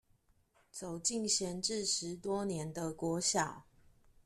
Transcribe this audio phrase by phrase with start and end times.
[0.71, 3.65] 走進閒置十多年的國小